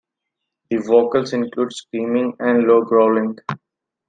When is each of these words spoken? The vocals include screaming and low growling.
The 0.71 0.77
vocals 0.77 1.31
include 1.31 1.73
screaming 1.73 2.35
and 2.39 2.63
low 2.63 2.81
growling. 2.81 3.37